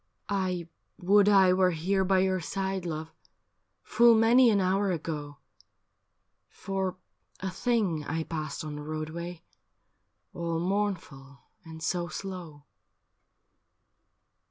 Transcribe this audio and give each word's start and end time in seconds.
'I 0.47 0.67
would 0.97 1.29
I 1.29 1.53
were 1.53 1.69
here 1.69 2.03
by 2.03 2.21
your 2.21 2.39
side, 2.39 2.87
love, 2.87 3.11
Full 3.83 4.15
many 4.15 4.49
an 4.49 4.59
hour 4.59 4.89
ago, 4.91 5.37
For 6.49 6.97
a 7.39 7.51
thing 7.51 8.03
I 8.05 8.23
passed 8.23 8.65
on 8.65 8.77
the 8.77 8.81
roadway 8.81 9.43
All 10.33 10.59
mournful 10.59 11.41
and 11.63 11.83
so 11.83 12.07
slow.' 12.07 12.65